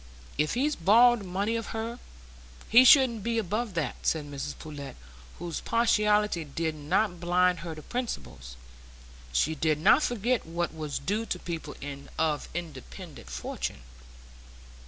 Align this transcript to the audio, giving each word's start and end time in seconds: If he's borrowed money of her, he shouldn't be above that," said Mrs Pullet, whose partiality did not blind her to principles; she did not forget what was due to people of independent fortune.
If 0.39 0.55
he's 0.55 0.75
borrowed 0.75 1.23
money 1.23 1.55
of 1.55 1.67
her, 1.77 1.99
he 2.69 2.83
shouldn't 2.83 3.21
be 3.21 3.37
above 3.37 3.75
that," 3.75 3.97
said 4.01 4.25
Mrs 4.25 4.57
Pullet, 4.57 4.95
whose 5.37 5.61
partiality 5.61 6.43
did 6.43 6.73
not 6.73 7.19
blind 7.19 7.59
her 7.59 7.75
to 7.75 7.83
principles; 7.83 8.57
she 9.31 9.53
did 9.53 9.77
not 9.79 10.01
forget 10.01 10.43
what 10.43 10.73
was 10.73 10.97
due 10.97 11.27
to 11.27 11.37
people 11.37 11.75
of 12.17 12.49
independent 12.55 13.29
fortune. 13.29 13.81